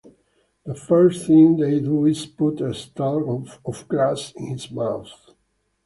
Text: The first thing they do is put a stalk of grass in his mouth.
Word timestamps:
The 0.65 0.73
first 0.73 1.27
thing 1.27 1.57
they 1.57 1.79
do 1.79 2.05
is 2.07 2.25
put 2.25 2.59
a 2.59 2.73
stalk 2.73 3.47
of 3.67 3.87
grass 3.87 4.31
in 4.35 4.47
his 4.47 4.71
mouth. 4.71 5.11